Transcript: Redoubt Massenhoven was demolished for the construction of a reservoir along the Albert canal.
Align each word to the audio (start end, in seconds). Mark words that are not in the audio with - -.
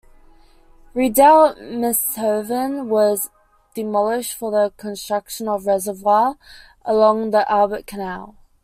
Redoubt 0.95 1.57
Massenhoven 1.59 2.87
was 2.87 3.29
demolished 3.75 4.33
for 4.33 4.49
the 4.49 4.73
construction 4.75 5.47
of 5.47 5.65
a 5.67 5.73
reservoir 5.73 6.37
along 6.83 7.29
the 7.29 7.47
Albert 7.51 7.85
canal. 7.85 8.33